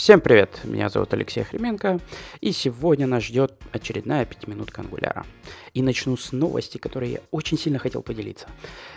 [0.00, 2.00] Всем привет, меня зовут Алексей Хременко,
[2.40, 5.26] и сегодня нас ждет очередная пятиминутка ангуляра.
[5.74, 8.46] И начну с новости, которой я очень сильно хотел поделиться.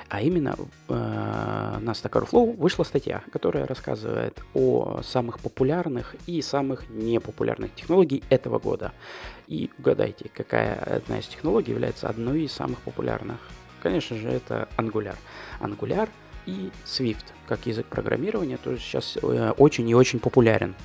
[0.08, 0.56] А именно,
[0.88, 8.24] э, на Stack Overflow вышла статья, которая рассказывает о самых популярных и самых непопулярных технологий
[8.30, 8.94] этого года.
[9.48, 13.40] И угадайте, какая одна из технологий является одной из самых популярных.
[13.82, 15.18] Конечно же, это Angular.
[15.60, 16.08] Angular
[16.46, 20.76] и Swift, как язык программирования, тоже сейчас э, очень и очень популярен.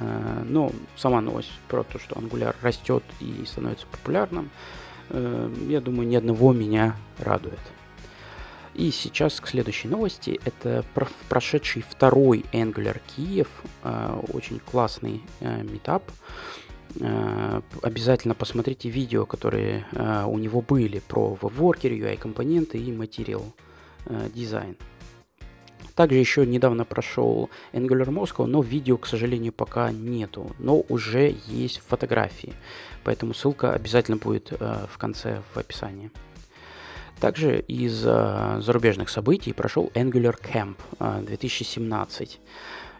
[0.00, 4.50] Э, но сама новость про то, что Angular растет и становится популярным,
[5.10, 7.60] э, я думаю, ни одного меня радует.
[8.74, 10.40] И сейчас к следующей новости.
[10.44, 10.84] Это
[11.28, 13.48] прошедший второй Angular Киев.
[13.82, 16.10] Э, очень классный метап.
[17.82, 19.86] Обязательно посмотрите видео, которые
[20.26, 23.44] у него были про WebWorker, UI-компоненты и Material
[24.06, 24.76] Design.
[25.94, 30.54] Также еще недавно прошел Angular Moscow, но видео, к сожалению, пока нету.
[30.58, 32.54] Но уже есть фотографии.
[33.04, 36.10] Поэтому ссылка обязательно будет э, в конце в описании.
[37.20, 42.40] Также из э, зарубежных событий прошел Angular Camp э, 2017.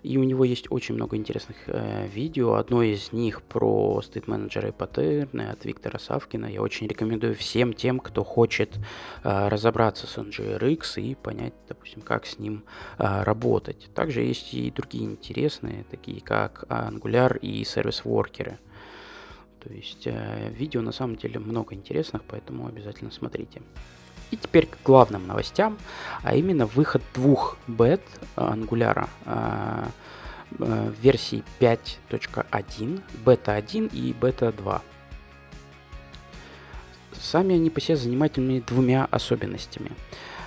[0.03, 2.55] И у него есть очень много интересных э, видео.
[2.55, 6.47] Одно из них про стейт менеджера и паттерны от Виктора Савкина.
[6.47, 8.79] Я очень рекомендую всем тем, кто хочет
[9.23, 12.65] э, разобраться с NGRX и понять, допустим, как с ним
[12.99, 13.91] э, работать.
[13.95, 18.59] Также есть и другие интересные, такие как Angular и сервис-воркеры.
[19.61, 23.61] То есть э, видео на самом деле много интересных, поэтому обязательно смотрите.
[24.31, 25.79] И теперь к главным новостям,
[26.23, 28.03] а именно выход двух бет
[28.37, 29.85] Angular э,
[30.59, 34.83] э, версии 5.1, бета 1 и бета 2.
[37.21, 39.91] Сами они по себе занимательными двумя особенностями.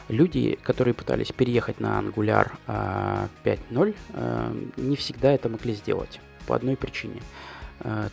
[0.08, 6.76] Люди, которые пытались переехать на Angular 5.0, э, не всегда это могли сделать по одной
[6.78, 7.53] причине– Э,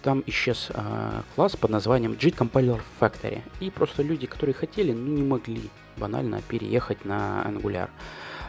[0.03, 3.43] там исчез э, класс под названием JIT Compiler Factory.
[3.61, 7.89] И просто люди, которые хотели, ну, не могли банально переехать на Angular.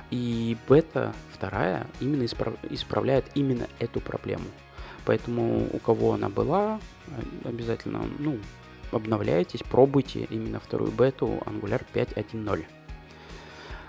[0.10, 2.56] И бета вторая именно исправ...
[2.70, 4.46] исправляет именно эту проблему.
[5.06, 8.38] Поэтому у кого она была, э, обязательно ну,
[8.92, 12.66] обновляйтесь, пробуйте именно вторую бету Angular 5.1.0.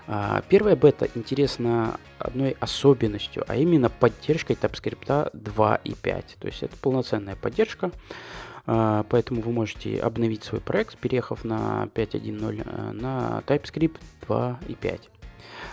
[0.07, 6.37] А, первая бета интересна одной особенностью, а именно поддержкой TypeScript 2 и 5.
[6.39, 7.91] То есть это полноценная поддержка,
[8.65, 13.97] а, поэтому вы можете обновить свой проект, переехав на 5.1.0 э, на TypeScript
[14.27, 15.09] 2 и 5.
[15.09, 15.12] А,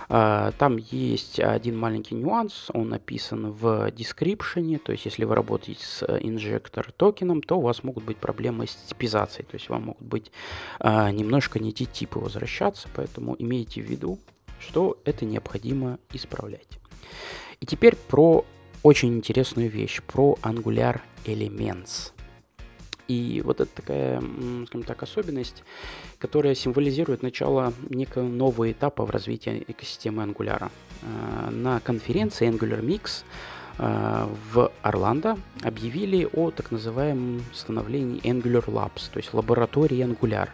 [0.08, 6.04] там есть один маленький нюанс, он написан в description, то есть если вы работаете с
[6.20, 10.32] инжектор токеном, то у вас могут быть проблемы с типизацией, то есть вам могут быть
[10.80, 14.18] а, немножко не те типы возвращаться, поэтому имейте в виду,
[14.58, 16.68] что это необходимо исправлять.
[17.60, 18.44] И теперь про
[18.82, 22.12] очень интересную вещь, про Angular Elements.
[23.10, 24.22] И вот это такая,
[24.66, 25.64] скажем так, особенность,
[26.20, 30.70] которая символизирует начало некого нового этапа в развитии экосистемы Angular.
[31.02, 33.24] А, на конференции Angular Mix
[33.78, 40.48] а, в Орландо объявили о так называемом становлении Angular Labs, то есть лаборатории Angular.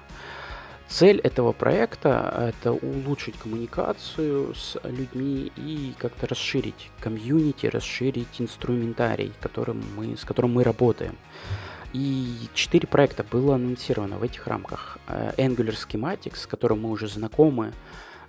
[0.88, 9.82] Цель этого проекта– это улучшить коммуникацию с людьми и как-то расширить комьюнити, расширить инструментарий, которым
[9.94, 11.16] мы, с которым мы работаем.
[11.92, 14.98] И четыре проекта было анонсировано в этих рамках.
[15.08, 17.72] Э, Angular Schematics, с которым мы уже знакомы,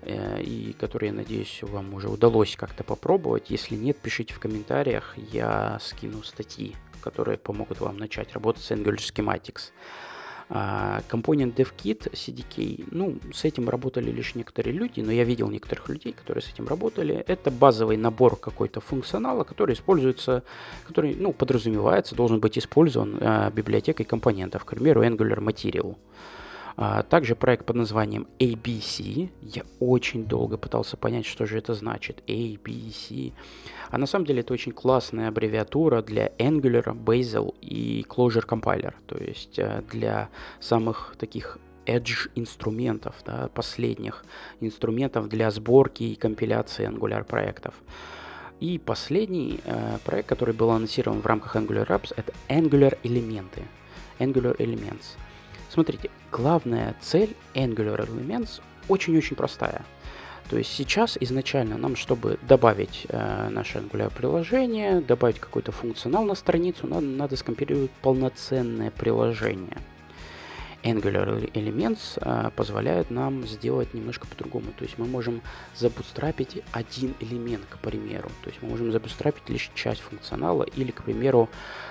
[0.02, 3.50] э, и который, я надеюсь, вам уже удалось как-то попробовать.
[3.50, 8.98] Если нет, пишите в комментариях, я скину статьи, которые помогут вам начать работать с Angular
[8.98, 9.72] Schematics.
[10.50, 15.90] А, компонент DevKit CDK, ну, с этим работали лишь некоторые люди, но я видел некоторых
[15.90, 17.16] людей, которые с этим работали.
[17.28, 20.44] Это базовый набор какой-то функционала, который используется,
[20.86, 25.98] который, ну, подразумевается, должен быть использован а, библиотекой компонентов, к примеру, Angular Material.
[27.10, 29.30] Также проект под названием ABC.
[29.42, 32.22] Я очень долго пытался понять, что же это значит.
[32.28, 33.34] ABC.
[33.90, 38.94] А на самом деле это очень классная аббревиатура для Angular, Bazel и Clojure Compiler.
[39.08, 40.30] То есть э, для
[40.60, 41.58] самых таких
[41.88, 44.24] edge инструментов, да, последних
[44.60, 47.74] инструментов для сборки и компиляции Angular проектов.
[48.60, 53.64] И последний э, проект, который был анонсирован в рамках Angular Apps, это Angular элементы.
[54.20, 55.18] Angular Elements.
[55.70, 59.84] Смотрите, главная цель Angular Elements очень-очень простая.
[60.50, 66.36] То есть сейчас изначально нам, чтобы добавить э, наше Angular приложение, добавить какой-то функционал на
[66.36, 69.78] страницу, надо, надо скомпилировать полноценное приложение.
[70.88, 74.68] Angular Elements а, позволяют нам сделать немножко по-другому.
[74.78, 75.42] То есть мы можем
[75.76, 78.30] забутстрапить один элемент, к примеру.
[78.44, 81.50] То есть мы можем забутстрапить лишь часть функционала или, к примеру,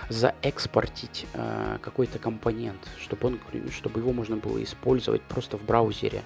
[0.09, 3.41] заэкспортить а, какой-то компонент, чтобы, он,
[3.71, 6.23] чтобы его можно было использовать просто в браузере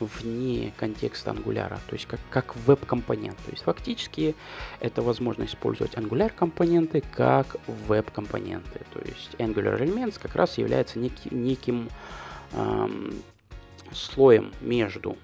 [0.00, 3.36] вне контекста Angular, то есть как, как веб-компонент.
[3.44, 4.34] То есть фактически
[4.80, 8.80] это возможно использовать Angular компоненты как веб-компоненты.
[8.92, 11.88] То есть Angular Elements как раз является неки, неким
[12.52, 13.14] эм,
[13.92, 15.16] слоем между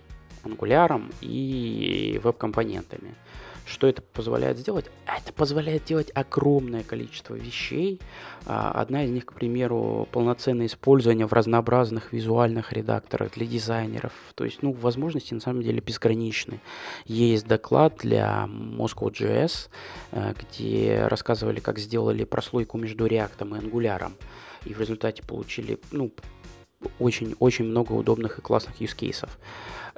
[0.45, 3.15] Angular и веб-компонентами.
[3.67, 4.87] Что это позволяет сделать?
[5.07, 7.99] Это позволяет делать огромное количество вещей.
[8.45, 14.13] А, одна из них, к примеру, полноценное использование в разнообразных визуальных редакторах для дизайнеров.
[14.35, 16.61] То есть, ну, возможности на самом деле безграничны.
[17.07, 19.71] Есть доклад для Moscow.js,
[20.13, 24.13] э, где рассказывали, как сделали прослойку между React и Angular.
[24.67, 26.13] И в результате получили, ну,
[26.99, 29.31] очень-очень много удобных и классных cases.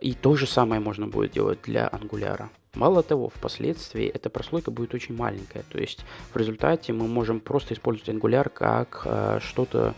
[0.01, 2.49] И то же самое можно будет делать для Angular.
[2.77, 5.65] Мало того, впоследствии эта прослойка будет очень маленькая.
[5.71, 9.95] То есть в результате мы можем просто использовать Angular как э, что-то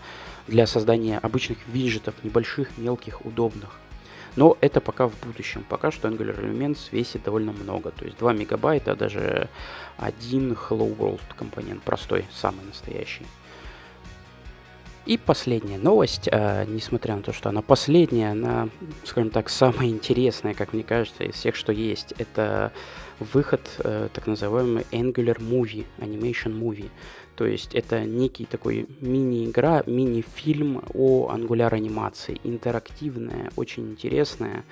[0.47, 3.71] для создания обычных виджетов, небольших, мелких, удобных.
[4.37, 5.65] Но это пока в будущем.
[5.69, 7.91] Пока что Angular Elements весит довольно много.
[7.91, 9.49] То есть 2 мегабайта, даже
[9.97, 13.27] один Hello World компонент, простой, самый настоящий.
[15.09, 18.69] И последняя новость, э, несмотря на то, что она последняя, она,
[19.05, 22.13] скажем так, самая интересная, как мне кажется, из всех, что есть.
[22.19, 22.73] Это
[23.21, 26.91] выход э, так называемый Angular Movie, Animation Movie.
[27.37, 34.65] То есть это некий такой мини-игра, мини-фильм о Angular анимации, интерактивная, очень интересная.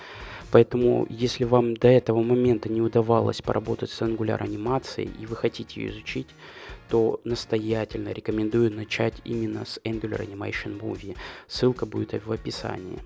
[0.51, 5.81] Поэтому, если вам до этого момента не удавалось поработать с Angular анимацией и вы хотите
[5.81, 6.29] ее изучить,
[6.89, 11.17] то настоятельно рекомендую начать именно с Angular Animation Movie.
[11.49, 12.99] Ссылка будет в описании.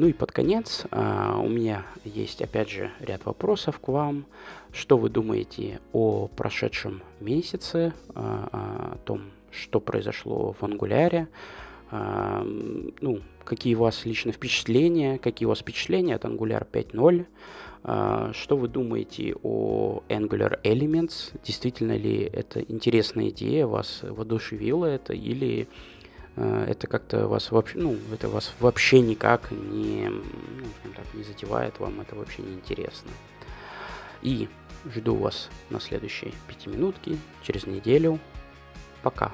[0.00, 4.24] Ну и под конец а, у меня есть опять же ряд вопросов к вам.
[4.72, 11.28] Что вы думаете о прошедшем месяце, а, о том, что произошло в Ангуляре?
[11.90, 12.42] А,
[13.02, 17.26] ну, какие у вас лично впечатления, какие у вас впечатления от Angular 5.0?
[17.82, 21.38] А, что вы думаете о Angular Elements?
[21.44, 25.99] Действительно ли это интересная идея, вас воодушевило это, или а,
[26.36, 32.00] это как-то вас вообще, ну, это вас вообще никак не, ну, так, не задевает, вам
[32.00, 33.10] это вообще не интересно.
[34.22, 34.48] И
[34.94, 38.18] жду вас на следующей пятиминутке через неделю.
[39.02, 39.32] Пока.